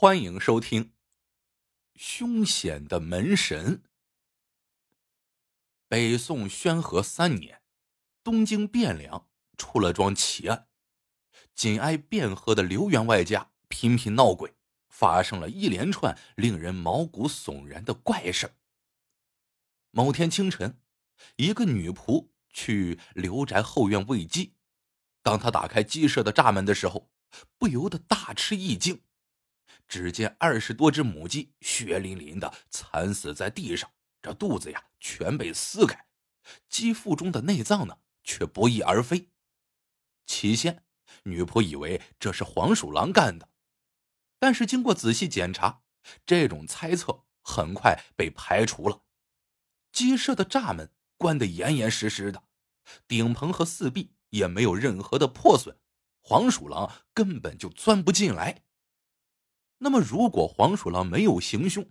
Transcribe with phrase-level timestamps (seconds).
[0.00, 0.84] 欢迎收听
[1.94, 3.76] 《凶险的门神》。
[5.88, 7.60] 北宋宣和三年，
[8.24, 9.28] 东京汴梁
[9.58, 10.68] 出了桩奇案，
[11.54, 14.54] 紧挨汴河的刘员外家频频闹鬼，
[14.88, 18.54] 发生了一连串令人毛骨悚然的怪事
[19.90, 20.80] 某天清晨，
[21.36, 24.54] 一个女仆去刘宅后院喂鸡，
[25.22, 27.10] 当她打开鸡舍的栅门的时候，
[27.58, 29.02] 不由得大吃一惊。
[29.90, 33.90] 只见二十多只母鸡血淋淋的惨死在地上，
[34.22, 36.06] 这肚子呀全被撕开，
[36.68, 39.30] 鸡腹中的内脏呢却不翼而飞。
[40.26, 40.84] 起先，
[41.24, 43.48] 女仆以为这是黄鼠狼干的，
[44.38, 45.82] 但是经过仔细检查，
[46.24, 49.02] 这种猜测很快被排除了。
[49.90, 52.44] 鸡舍的栅门关得严严实实的，
[53.08, 55.76] 顶棚和四壁也没有任何的破损，
[56.20, 58.62] 黄鼠狼根本就钻不进来。
[59.82, 61.90] 那么，如果黄鼠狼没有行凶，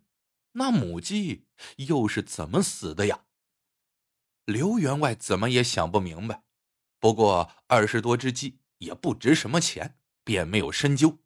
[0.51, 3.25] 那母鸡又是怎么死的呀？
[4.45, 6.43] 刘员外怎么也想不明白。
[6.99, 11.17] 不过，二十多只鸡也不值什么钱，便没有深究。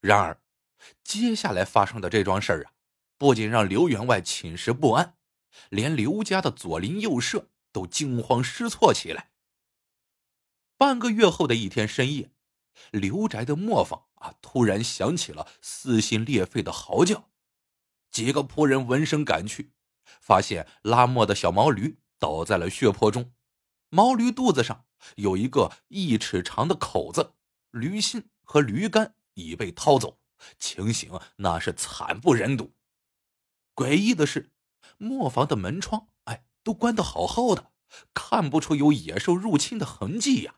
[0.00, 0.40] 然而，
[1.04, 2.72] 接下来发生的这桩事儿啊，
[3.18, 5.18] 不仅让刘员外寝食不安，
[5.68, 9.30] 连刘家的左邻右舍都惊慌失措起来。
[10.78, 12.30] 半个月后的一天深夜。
[12.90, 17.30] 刘宅的磨坊啊，突然响起了撕心裂肺的嚎叫。
[18.10, 19.72] 几个仆人闻声赶去，
[20.20, 23.32] 发现拉磨的小毛驴倒在了血泊中，
[23.88, 24.84] 毛驴肚子上
[25.16, 27.34] 有一个一尺长的口子，
[27.70, 30.18] 驴心和驴肝已被掏走，
[30.58, 32.74] 情形那是惨不忍睹。
[33.74, 34.50] 诡异的是，
[34.98, 37.70] 磨坊的门窗哎都关得好好的，
[38.12, 40.56] 看不出有野兽入侵的痕迹呀。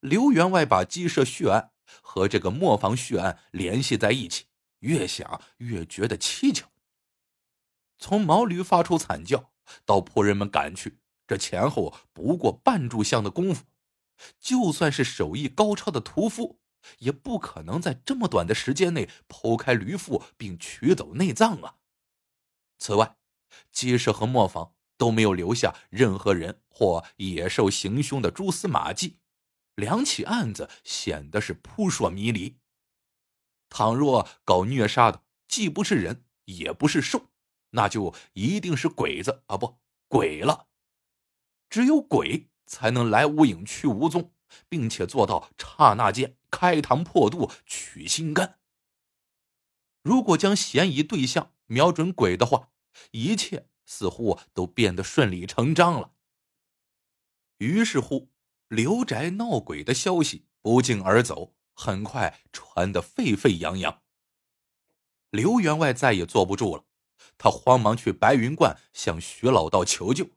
[0.00, 4.46] 刘员外把鸡舍血案和这个磨坊血案联系在一起，
[4.80, 6.70] 越想越觉得蹊跷。
[7.98, 9.52] 从毛驴发出惨叫
[9.84, 13.64] 到仆人们赶去，这前后不过半炷香的功夫。
[14.40, 16.60] 就算是手艺高超的屠夫，
[16.98, 21.76] 也不可能在这么短的时间内剖开驴腹并取走内脏啊！
[22.78, 23.16] 此外，
[23.72, 29.18] 鸡舍和磨坊都没有留下任何人或野兽行凶的蛛丝马迹。
[29.78, 32.58] 两起案子显得是扑朔迷离。
[33.68, 37.30] 倘若搞虐杀的既不是人也不是兽，
[37.70, 39.56] 那就一定是鬼子啊！
[39.56, 39.78] 不，
[40.08, 40.66] 鬼了。
[41.70, 44.34] 只有鬼才能来无影去无踪，
[44.68, 48.58] 并且做到刹那间开膛破肚取心肝。
[50.02, 52.70] 如果将嫌疑对象瞄准鬼的话，
[53.12, 56.14] 一切似乎都变得顺理成章了。
[57.58, 58.32] 于是乎。
[58.68, 64.02] 刘宅闹鬼的消息不胫而走，很快传得沸沸扬扬。
[65.30, 66.84] 刘员外再也坐不住了，
[67.38, 70.28] 他慌忙去白云观向徐老道求救。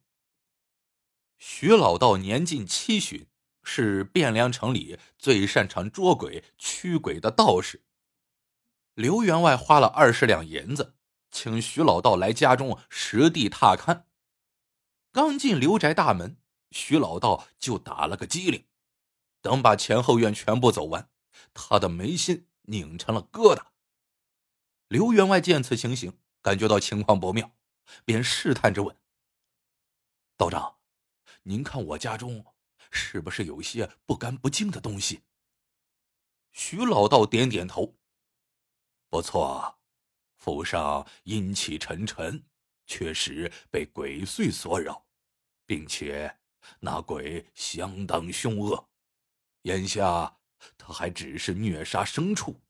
[1.38, 3.28] 徐老道年近七旬，
[3.64, 7.84] 是汴梁城里最擅长捉鬼驱鬼的道士。
[8.94, 10.96] 刘员外花了二十两银子，
[11.31, 14.03] 请徐老道来家中实地踏勘。
[15.12, 16.38] 刚进刘宅大门。
[16.72, 18.66] 徐老道就打了个激灵，
[19.42, 21.09] 等把前后院全部走完，
[21.54, 23.68] 他的眉心拧成了疙瘩。
[24.88, 27.56] 刘员外见此情形，感觉到情况不妙，
[28.06, 28.98] 便试探着问
[30.38, 30.80] ：“道长，
[31.44, 32.46] 您看我家中
[32.90, 35.24] 是不是有些不干不净的东西？”
[36.52, 37.96] 徐老道点点头
[39.08, 39.80] ：“不错，
[40.36, 42.46] 府上阴气沉沉，
[42.86, 45.06] 确实被鬼祟所扰，
[45.66, 46.38] 并且……”
[46.80, 48.90] 那鬼相当凶恶，
[49.64, 50.38] 眼下
[50.78, 52.62] 他还只是虐杀牲畜，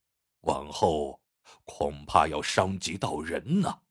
[0.42, 1.22] 往后
[1.64, 3.82] 恐怕要伤及到人呢。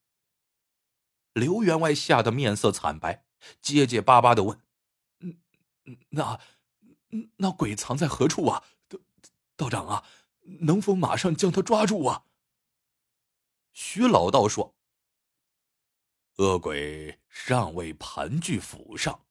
[1.35, 3.25] 刘员外吓得面色惨白，
[3.63, 4.61] 结结巴巴的问：“，
[6.11, 6.41] 那
[7.37, 8.65] 那鬼藏在何处啊？
[8.89, 8.99] 道
[9.57, 10.05] 道长啊，
[10.61, 12.25] 能否马上将他抓住啊？”
[13.73, 14.75] 徐老道说
[16.37, 19.27] ：“恶鬼尚未盘踞府上。”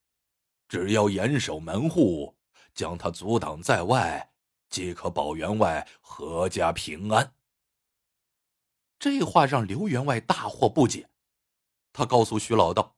[0.69, 2.37] 只要严守门户，
[2.75, 4.31] 将他阻挡在外，
[4.69, 7.33] 即可保员外阖家平安。
[8.99, 11.09] 这话让刘员外大惑不解。
[11.91, 12.97] 他告诉徐老道：“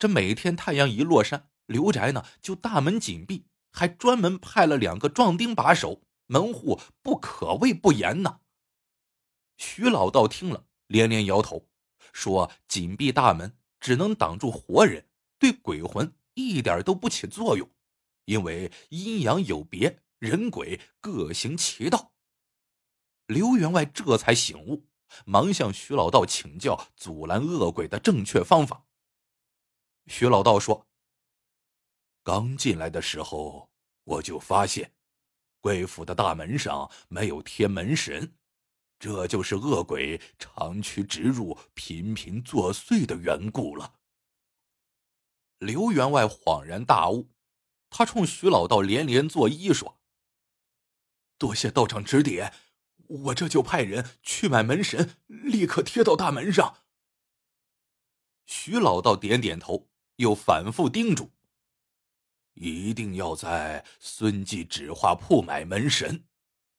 [0.00, 8.40] 这每天太阳一落山，刘宅呢就大门紧闭，还专门派了两个壮丁把守门户，不可谓不严呢。”
[9.56, 11.68] 徐老道听了，连连摇头，
[12.12, 15.06] 说：“紧闭大门只能挡住活人，
[15.38, 17.68] 对鬼魂。”一点都不起作用，
[18.26, 22.12] 因为阴阳有别，人鬼各行其道。
[23.26, 24.86] 刘员外这才醒悟，
[25.24, 28.84] 忙向徐老道请教阻拦恶鬼的正确方法。
[30.06, 30.86] 徐老道说
[32.22, 33.70] ：“刚进来的时候，
[34.04, 34.92] 我就发现
[35.60, 38.36] 贵府的大门上没有贴门神，
[38.98, 43.94] 这就是恶鬼长驱直入、频频作祟的缘故了。”
[45.58, 47.30] 刘员外恍然大悟，
[47.88, 50.00] 他冲徐老道连连作揖说
[51.38, 52.52] ：“多谢道长指点，
[53.06, 56.84] 我这就派人去买门神，立刻贴到大门上。”
[58.44, 61.30] 徐老道点点头，又反复叮嘱
[62.54, 66.26] ：“一定要在孙记纸画铺买门神，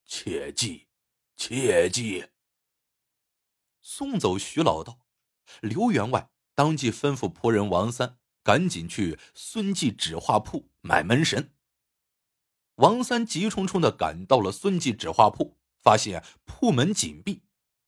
[0.05, 0.87] 切记，
[1.35, 2.27] 切记。”
[3.81, 4.99] 送走徐老道，
[5.61, 8.19] 刘员外当即吩咐仆人王三。
[8.47, 11.51] 赶紧去孙记纸画铺买门神。
[12.75, 17.43] 王三急冲冲的赶到了孙记纸画铺，发现铺门紧闭。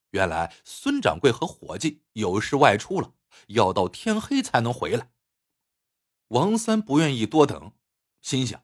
[0.09, 3.13] 原来孙掌柜和伙计有事外出了，
[3.47, 5.13] 要到天黑才能回来。
[6.27, 7.71] 王三不愿意多等，
[8.19, 8.61] 心想：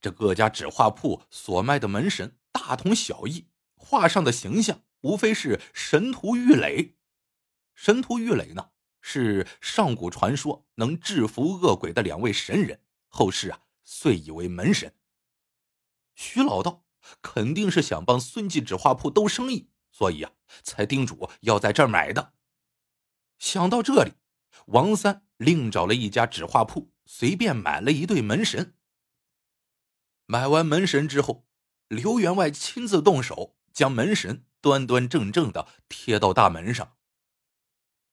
[0.00, 6.96] 这各家纸画铺所卖的门神大同小异，画上的形象无非是神荼玉垒。
[7.74, 8.70] 神荼玉垒呢？
[9.00, 14.94] 是上古传说能制服恶鬼的两位神人，后世啊遂以为门神。
[16.14, 16.84] 徐老道
[17.22, 22.34] 肯定是想帮孙记纸画铺兜生意，所以啊才叮嘱要在这儿买的。
[23.38, 24.14] 想到这里，
[24.66, 28.74] 王三另找了一家纸画铺，随便买了一对门神。
[30.26, 31.46] 买完门神之后，
[31.86, 36.97] 刘员外亲自动手，将门神端端正正的贴到大门上。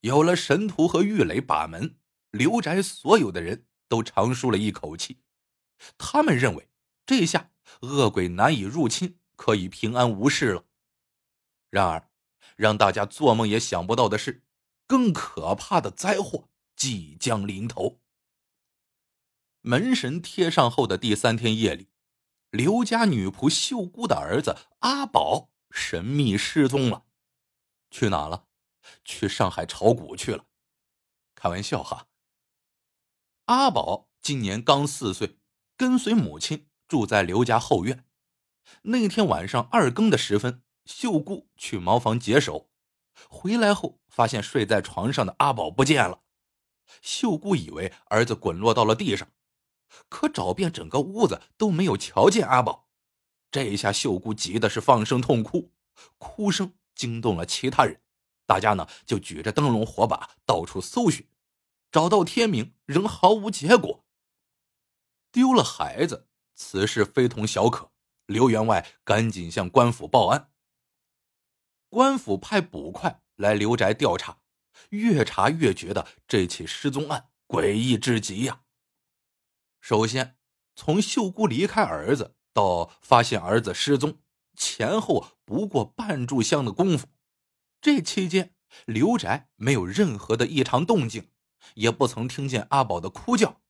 [0.06, 1.98] 有了神荼和玉垒把门，
[2.30, 5.24] 刘宅所有的人都长舒了一口气。
[5.98, 6.70] 他们认为
[7.08, 7.50] 这下
[7.82, 10.66] 恶鬼难以入侵，可以平安无事了。
[11.72, 12.12] 然而，
[12.56, 14.44] 让大家做梦也想不到的是，
[14.86, 18.00] 更可怕的灾祸即将临头。
[19.62, 21.90] 门神贴上后的第三天夜里，
[22.52, 27.06] 刘家女仆秀姑的儿子阿宝神秘失踪了，
[27.90, 28.45] 去哪了？
[29.04, 30.46] 去上海炒股去了，
[31.36, 32.08] 开玩笑哈。
[33.46, 35.38] 阿宝今年刚四岁，
[35.78, 38.06] 跟随母亲住在刘家后院。
[38.84, 42.70] 那天晚上二更的时分，秀姑去茅房解手，
[43.30, 46.24] 回来后发现睡在床上的阿宝不见了。
[47.02, 49.32] 秀姑以为儿子滚落到了地上，
[50.10, 52.90] 可找遍整个屋子都没有瞧见阿宝。
[53.52, 55.72] 这一下，秀姑急的是放声痛哭，
[56.18, 58.02] 哭声惊动了其他人。
[58.46, 61.28] 大家呢就举着灯笼火把到处搜寻，
[61.92, 64.06] 找到天明仍毫无结果。
[65.32, 67.92] 丢了孩子，此事非同小可。
[68.26, 70.52] 刘员外赶紧向官府报案。
[71.90, 74.40] 官府派捕快来刘宅调查，
[74.90, 78.62] 越查越觉得这起失踪案诡异至极呀。
[79.80, 80.38] 首先，
[80.76, 84.20] 从秀姑离开儿子到发现儿子失踪，
[84.56, 87.08] 前后不过半炷香的功夫。
[87.86, 88.56] 这期间，
[88.86, 91.30] 刘宅没有任何的异常动静，
[91.76, 93.62] 也不曾听见阿宝的哭叫。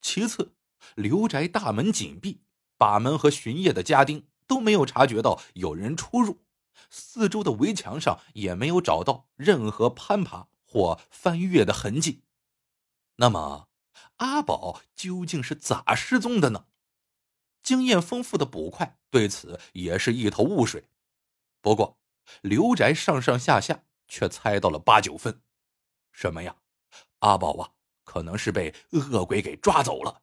[0.00, 0.56] 其次，
[0.96, 2.42] 刘宅大门紧闭，
[2.76, 6.42] 把门和巡夜的家丁都没有察觉到有人出入，
[6.90, 12.24] 四周的围墙上也没有找到任何攀爬或翻越的痕迹。
[13.18, 13.68] 那么，
[14.16, 16.66] 阿宝究竟是咋失踪的呢？
[17.62, 20.88] 经验丰富的捕快对此也是一头雾水。
[21.60, 22.00] 不过，
[22.42, 25.40] 刘宅上上下下却猜到了八九分，
[26.12, 26.56] 什么呀？
[27.20, 27.70] 阿宝啊，
[28.04, 30.22] 可能是被恶鬼给抓走了。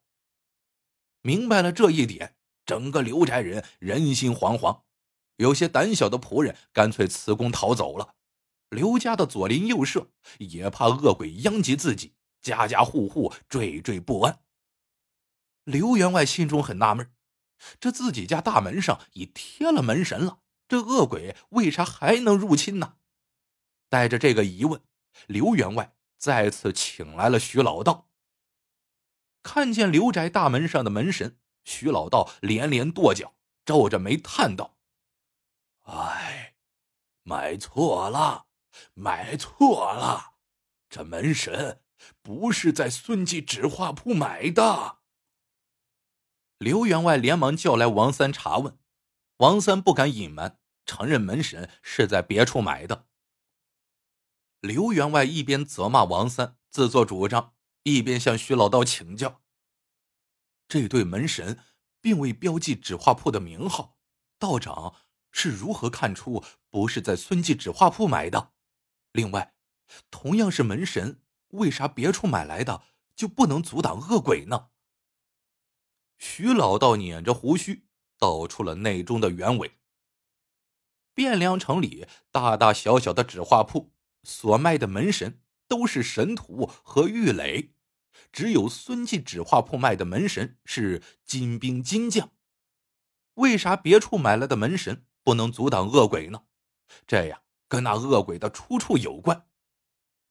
[1.22, 4.81] 明白了这一点，整个刘宅人人心惶惶，
[5.38, 8.15] 有些胆小的仆人干脆辞工逃走了。
[8.69, 14.39] 刘家的左邻右舍也怕恶鬼殃及自己，家家户户惴惴不安。
[15.63, 17.13] 刘员外心中很纳闷，
[17.79, 20.42] 这自己家大门上已贴了门神了。
[20.67, 22.98] 这恶鬼为啥还能入侵呢？
[23.89, 24.82] 带着这个疑问，
[25.27, 28.10] 刘员外再次请来了徐老道。
[29.43, 34.77] 看见刘宅大门上的门神，徐老道连连跺脚，皱着眉叹道
[35.84, 36.55] ：“哎，
[37.24, 38.48] 买错了，
[38.93, 40.36] 买错了！
[40.89, 41.82] 这门神
[42.22, 45.00] 不是在孙记纸画铺买的。”
[46.58, 48.77] 刘员外连忙叫来王三查问，
[49.43, 50.62] 王三不敢隐瞒。
[50.85, 53.07] 承认门神是在别处买的。
[54.62, 59.41] 刘员外一边责骂王三自作主张，一边向徐老道请教
[60.69, 61.59] ：“这对门神
[62.00, 63.97] 并未标记纸画铺的名号，
[64.39, 64.95] 道长
[65.31, 68.53] 是如何看出不是在孙记纸画铺买的？
[69.12, 69.55] 另外，
[70.09, 72.83] 同样是门神，为啥别处买来的
[73.13, 74.69] 就不能阻挡恶鬼呢？
[76.17, 77.85] 徐老道捻着胡须，
[78.24, 79.74] 道出了内中的原委。
[81.13, 83.92] 汴梁城里大大小小的纸画铺
[84.24, 87.74] 所卖的门神都是神图和玉垒，
[88.32, 92.32] 只有孙记纸画铺卖的门神是金兵金将。
[93.34, 96.44] 为啥别处买来的门神不能阻挡恶鬼呢？
[97.06, 99.48] 这样跟那恶鬼的出处有关。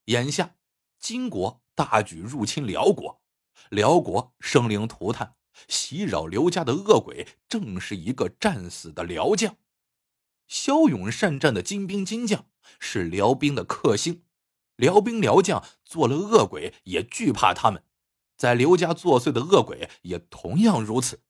[0.07, 0.57] 眼下
[0.99, 3.23] 金国大举入侵辽国，
[3.71, 5.37] 辽国生灵涂炭，
[5.69, 9.57] 袭扰刘家的恶鬼正是一个战死的辽将。
[10.47, 12.47] 骁勇善战的金兵金将
[12.79, 14.25] 是辽兵的克星，
[14.77, 17.85] 辽兵辽将做了恶鬼也惧怕他们，
[18.37, 21.23] 在刘家作祟的恶鬼也同样如此。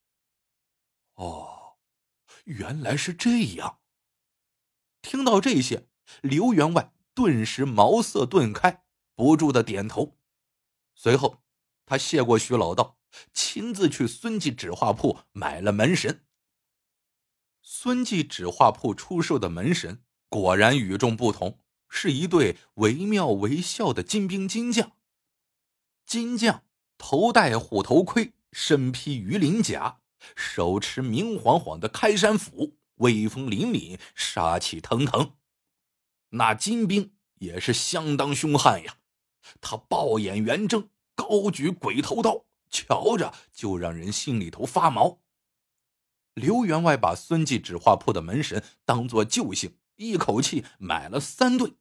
[1.14, 1.76] 哦，
[2.44, 3.78] 原来是这样。
[5.02, 5.88] 听到这些，
[6.22, 10.16] 刘员外顿时茅塞顿开，不住的点头。
[10.94, 11.42] 随后，
[11.84, 12.98] 他谢过徐老道，
[13.32, 16.24] 亲自去孙记纸画铺买了门神。
[17.60, 24.92] 孙记纸画铺出售的门神果然与众不同，是一对惟妙惟肖的金兵金将。
[26.04, 26.64] 金将
[26.98, 30.00] 头戴虎头盔，身披鱼鳞甲，
[30.36, 35.36] 手持明晃晃的开山斧，威风凛凛，杀气腾腾。
[36.30, 38.98] 那金兵也是相当凶悍呀，
[39.60, 45.20] 他暴眼圆睁，高举鬼头刀，瞧着就让人心里头发毛。
[46.34, 51.76] 刘员外把孙记纸画铺的门神当做救星，一口气买了三对。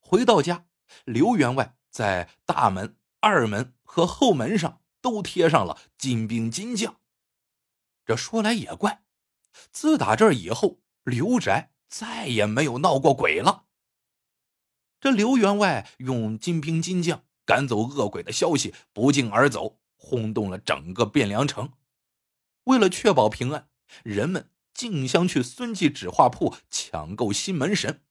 [0.00, 0.66] 回到家，
[1.04, 6.98] 刘员外在大门、二门和后门上都贴上了金兵金将。
[8.06, 9.04] 这说来也怪，
[9.70, 13.66] 自打这以后，刘宅再也没有闹过鬼了。
[14.98, 21.74] 这刘员外用金兵金将赶走恶鬼的消息不胫而走，轰动了整个汴梁城。
[22.64, 23.68] 为了确保平安，
[24.02, 28.02] 人们竞相去孙记纸画铺抢购新门神。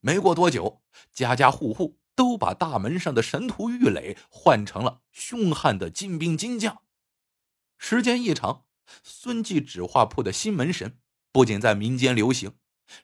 [0.00, 6.82] 没过多久，家家户户都把大门上的神图玉垒换成了凶悍的金兵金将。
[7.78, 8.64] 时间一长，
[9.02, 10.98] 孙记纸画铺的新门神
[11.32, 12.52] 不仅在民间流行，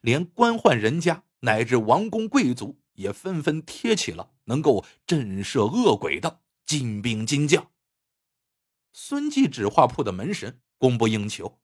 [0.00, 7.70] 连官宦人家乃至王公贵族也纷纷贴起了能够震慑恶鬼的金兵金将。
[8.92, 10.60] 孙记纸画铺的门神。
[10.80, 11.60] 供不应求，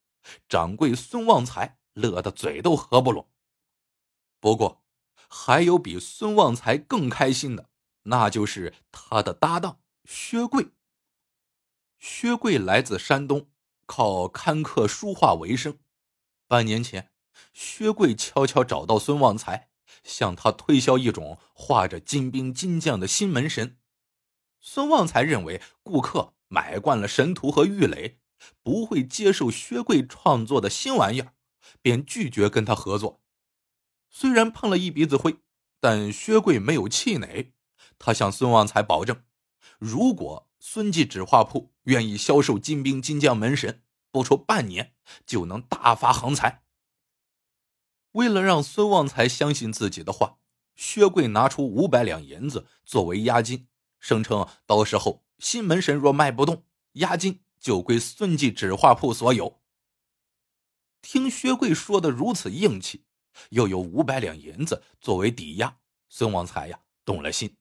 [0.47, 3.31] 掌柜孙旺财乐得嘴都合不拢。
[4.41, 4.85] 不过，
[5.27, 7.71] 还有比孙旺财更开心的，
[8.03, 10.69] 那就是他的搭档薛贵。
[11.99, 13.49] 薛贵来自山东，
[13.87, 15.79] 靠刊刻书画为生。
[16.47, 17.11] 半年前，
[17.55, 19.71] 薛贵悄悄找到孙旺财，
[20.05, 23.79] 向他推销一种画着金兵金将的新门神。
[24.69, 28.19] 孙旺财认为顾客买惯了神图和玉垒。
[28.63, 31.33] 不会接受薛贵创作的新玩意儿，
[31.81, 33.23] 便拒绝跟他合作。
[34.11, 35.39] 虽然碰了一鼻子灰，
[35.81, 37.55] 但薛贵没有气馁。
[37.99, 39.23] 他向孙旺财保证，
[39.79, 44.93] 如果孙记纸画铺愿意销售金兵金将门神，不出半年
[45.25, 46.63] 就能大发横财。
[48.13, 50.37] 为了让孙旺财相信自己的话，
[50.75, 53.67] 薛贵拿出五百两银子作为押金，
[53.99, 57.43] 声称到时候新门神若卖不动，押金。
[57.59, 59.61] 就归孙记纸画铺所有。
[61.03, 63.07] 听薛贵说的如此硬气，
[63.49, 67.57] 又有五百两银子作为抵押，孙旺财呀动了心。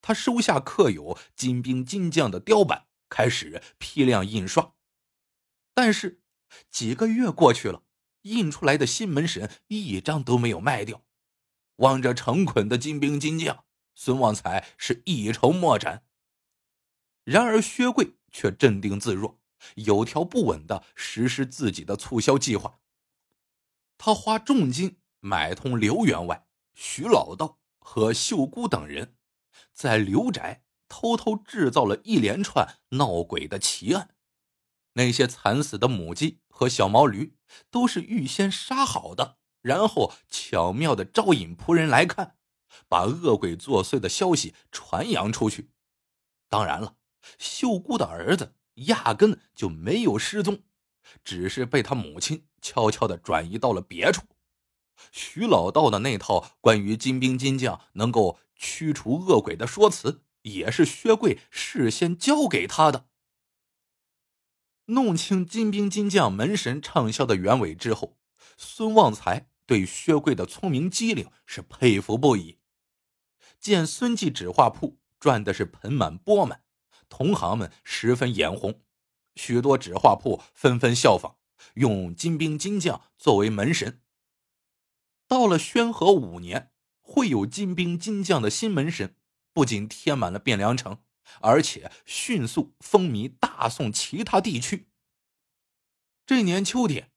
[0.00, 4.74] 他收下刻有金兵金将的雕版，开始批量印刷。
[5.74, 6.22] 但是
[6.70, 7.84] 几个月过去了，
[8.22, 11.04] 印出来的新门神一张都没有卖掉。
[11.76, 13.65] 望着成捆的金兵金将，
[13.96, 16.04] 孙旺财是一筹莫展。
[17.24, 18.12] 然而薛贵。
[18.32, 19.40] 却镇定自若，
[19.76, 22.80] 有条不紊的实施自己的促销计划。
[23.96, 29.16] 他花重金买通刘员外、徐老道和秀姑等人，
[29.72, 34.14] 在刘宅偷偷制造了一连串闹鬼的奇案。
[34.92, 37.38] 那些惨死的母鸡和小毛驴
[37.70, 42.35] 都是预先杀好的，然后巧妙的招引仆人来看，
[42.88, 45.70] 把恶鬼作祟的消息传扬出去。
[46.48, 46.96] 当然了。
[47.38, 48.54] 秀姑的儿子
[48.86, 50.62] 压根就没有失踪，
[51.24, 54.22] 只是被他母亲悄悄的转移到了别处。
[55.10, 63.08] 徐老道的那套关于金兵金将能够驱除恶鬼的说辞，也是薛贵事先教给他的。
[64.84, 68.16] 弄清金兵金将门神畅销的原委之后，
[68.56, 72.55] 孙旺财对薛贵的聪明机灵是佩服不已。
[73.60, 76.62] 见孙记纸画铺赚的是盆满钵满，
[77.08, 78.82] 同行们十分眼红，
[79.34, 81.36] 许多纸画铺纷纷效仿，
[81.74, 84.00] 用金兵金将作为门神。
[85.26, 86.70] 到了宣和五年，
[87.00, 89.16] 会有金兵金将的新门神
[89.52, 90.98] 不仅贴满了汴梁城，
[91.40, 94.88] 而且迅速风靡大宋其他地区。
[96.24, 97.10] 这年秋天，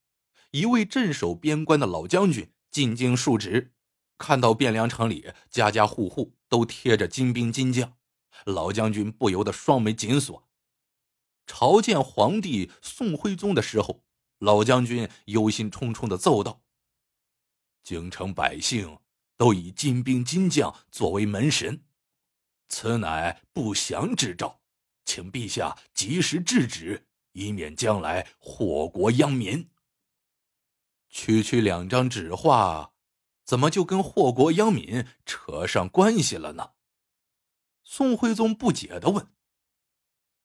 [0.51, 3.74] 一位镇守边关的老将军进京述职。
[4.19, 7.97] 看到汴梁城里家家户户都贴着金兵金将，
[8.45, 10.47] 老将军不由得双眉紧锁。
[11.47, 14.03] 朝见皇帝宋徽宗的时候，
[14.38, 16.61] 老将军忧心忡忡的奏道
[17.81, 18.99] ：“京城百姓
[19.38, 21.85] 都以金兵金将作为门神，
[22.67, 24.59] 此乃不祥之兆，
[25.05, 29.69] 请陛下及时制止，以免将来祸国殃民。”
[31.09, 32.91] 区区两张纸画。
[33.50, 36.74] 怎么就跟祸国殃民扯上关系了呢？
[37.84, 39.27] 宋徽宗不解的问。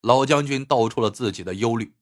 [0.00, 1.98] 老将军道出了自己的忧虑：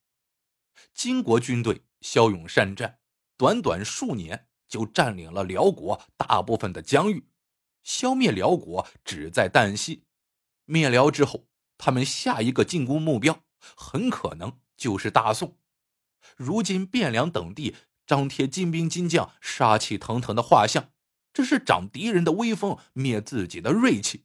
[0.95, 3.01] 金国军队骁勇善战，
[3.37, 7.27] 短短数年就占领了辽国大部分的疆域，
[7.83, 10.05] 消灭辽国只在旦夕。
[10.67, 13.43] 灭辽之后，他们下一个进攻目标
[13.75, 15.59] 很可能就是大宋。
[16.37, 17.75] 如今汴梁等地。
[18.05, 20.92] 张贴金兵金将杀气腾腾的画像，
[21.33, 24.25] 这是长敌人的威风，灭自己的锐气。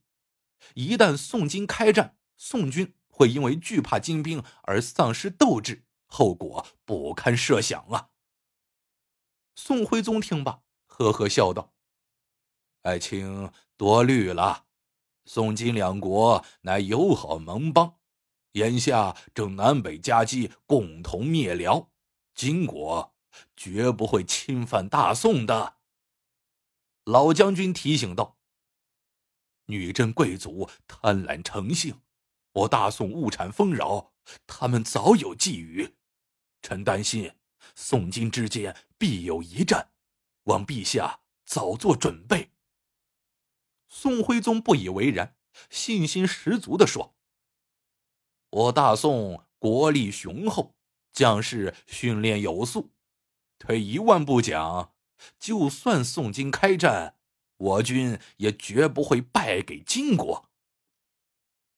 [0.73, 8.09] 一旦宋金开战，宋军会因为惧怕金兵而丧失斗志，后果不堪设想啊！
[9.55, 11.73] 宋徽宗听罢，呵呵笑道
[12.83, 14.65] ：“爱卿多虑了，
[15.25, 17.95] 宋金两国乃友好盟邦，
[18.53, 21.89] 眼下正南北夹击，共同灭辽，
[22.33, 23.13] 金国。”
[23.55, 25.76] 绝不会侵犯大宋的。
[27.07, 28.37] 老将军提醒道
[29.67, 32.01] ：“女真贵族贪婪成性，
[32.51, 34.11] 我大宋物产丰饶，
[34.45, 35.93] 他们早有觊觎。
[36.61, 37.33] 臣担心
[37.75, 39.91] 宋金之间必有一战，
[40.43, 42.51] 望陛下早做准备。”
[43.87, 45.37] 宋徽宗不以为然，
[45.69, 47.15] 信心十足的说
[48.51, 50.75] ：“我大宋国力雄厚，
[51.13, 52.91] 将士训练有素。”
[53.57, 54.93] 退一万步讲，
[55.39, 57.15] 就算宋金开战，
[57.57, 60.49] 我军也绝不会败给金国。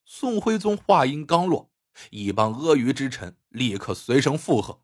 [0.05, 1.71] 宋徽宗话音刚落，
[2.11, 4.83] 一帮阿谀之臣立刻随声附和。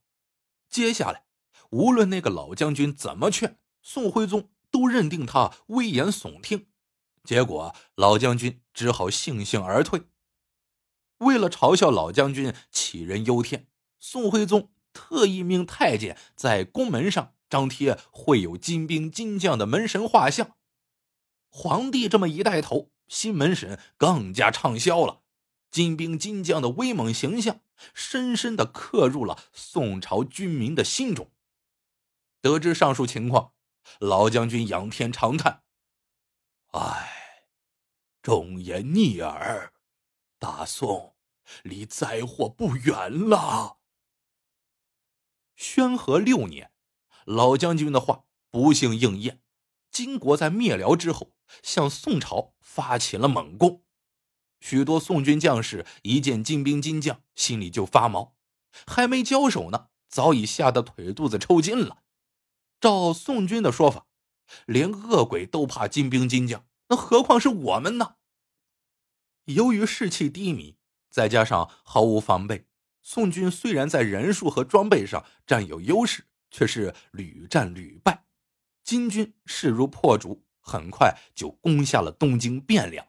[0.69, 1.25] 接下来，
[1.71, 6.67] 无论那个老将军怎么劝，宋徽宗都认定他危言耸听。
[7.23, 10.03] 结果，老将军只好悻悻而退。
[11.19, 13.67] 为了嘲笑老将军杞人忧天，
[13.99, 14.71] 宋徽宗。
[14.97, 20.55] 特意命太监在宫门上张贴会有金兵金将的门神画像。
[21.49, 25.21] 皇帝这么一带头，新门神更加畅销了。
[25.71, 27.59] 金兵金将的威猛形象
[27.93, 31.31] 深深的刻入了宋朝军民的心中。
[32.41, 33.53] 得知上述情况，
[33.99, 35.63] 老将军仰天长叹
[36.71, 37.47] ：“唉，
[38.21, 39.73] 忠言逆耳，
[40.39, 41.15] 大宋
[41.63, 43.79] 离灾祸不远了。”
[45.55, 46.71] 宣和六年，
[47.25, 49.41] 老将军的话不幸应验。
[49.91, 53.83] 金国在灭辽之后，向宋朝发起了猛攻。
[54.59, 58.35] 许多宋军将士一见金兵金将，心里就发毛，
[58.87, 62.03] 还没交手呢，早已吓得腿肚子抽筋了。
[62.81, 64.07] 照宋军的说法，
[64.65, 68.15] 连恶鬼都怕金兵金将，那何况是我们呢？
[69.45, 70.77] 由于士气低迷，
[71.09, 72.67] 再加上毫无防备。
[73.01, 78.23] 宋军虽然在人数和装备上占有优势，却是屡战屡败。
[78.81, 83.05] 金军势如破竹，很快就攻下了东京汴梁。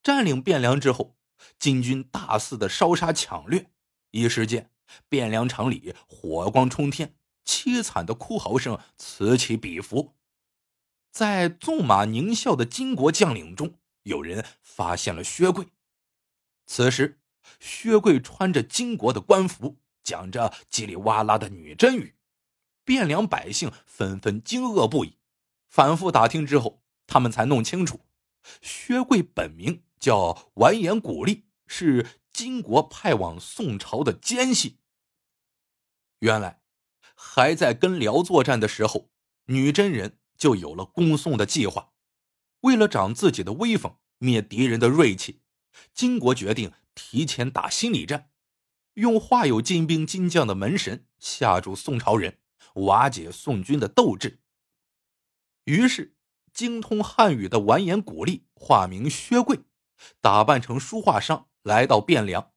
[0.00, 1.16] 占领汴梁之后，
[1.58, 3.72] 金军大肆的烧杀抢掠，
[4.12, 4.70] 一时间
[5.10, 10.14] 汴梁城里火光冲天，凄惨的哭嚎声此起彼伏。
[11.10, 15.66] 在纵马狞笑的金国将领中，有人发现了薛贵。
[16.64, 17.18] 此时。
[17.60, 22.15] 薛贵穿着金国的官服，讲着叽里哇啦的女真语，
[22.86, 25.18] 汴梁百姓纷纷惊愕不已。
[25.68, 28.00] 反复打听之后，他们才弄清楚，
[28.62, 34.78] 薛贵本名叫完颜古立，是金国派往宋朝的奸细。
[36.20, 36.62] 原来，
[37.14, 39.10] 还在跟辽作战的时候，
[39.46, 41.92] 女真人就有了攻宋的计划。
[42.60, 45.42] 为了长自己的威风，灭敌人的锐气，
[45.92, 46.72] 金国决定。
[46.98, 48.30] 提前打心理战，
[48.94, 52.38] 用画有金兵金将的门神吓住宋朝人，
[52.76, 54.40] 瓦解宋军的斗志。
[55.64, 56.16] 于是，
[56.52, 59.60] 精通汉语的完颜古立（化名薛贵）
[60.20, 62.52] 打扮成书画商来到汴梁。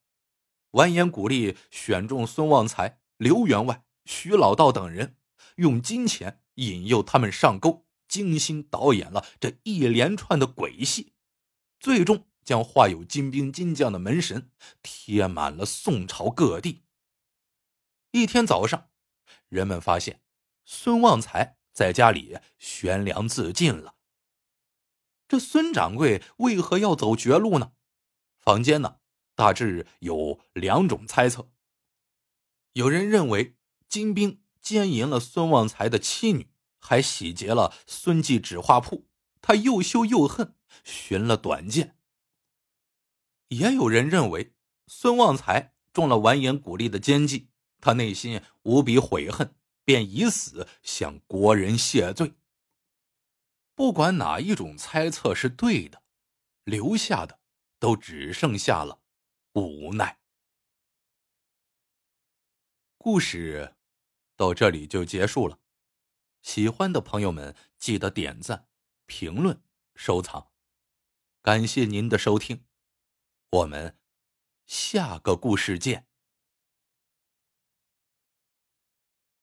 [0.72, 5.18] 完颜古立选中孙旺财、刘员外、徐老道等人，
[5.56, 11.14] 用金钱引诱他们上钩，精心导演了这一连串的鬼戏，
[11.80, 14.52] 最终将画有金兵金将的门神
[14.84, 16.84] 贴满了宋朝各地。
[18.12, 18.89] 一天早上，
[19.50, 20.22] 人们发现
[20.64, 23.96] 孙旺财在家里悬梁自尽了。
[25.28, 27.74] 这孙掌柜为何要走绝路呢？
[28.40, 29.00] 坊间呢？
[29.36, 31.52] 大致有两种猜测。
[32.74, 33.58] 有人认为
[33.88, 39.08] 金兵奸淫了孙旺财的妻女，还洗劫了孙记纸画铺，
[39.42, 41.98] 他又羞又恨，寻了短见。
[43.50, 44.56] 也有人认为
[44.88, 47.49] 孙旺财中了完颜古丽的奸计，
[47.80, 52.34] 他内心无比悔恨，便以死向国人谢罪。
[53.76, 56.04] 不管哪一种猜测是对的，
[56.64, 57.40] 留下的
[57.80, 59.02] 都只剩下了。
[59.54, 60.20] 无奈，
[62.98, 63.76] 故事
[64.36, 65.60] 到这里就结束了。
[66.42, 68.68] 喜欢的朋友们记得点赞、
[69.06, 69.62] 评论、
[69.96, 70.52] 收藏，
[71.42, 72.66] 感谢您的收听，
[73.50, 73.98] 我们
[74.66, 76.09] 下个故事见。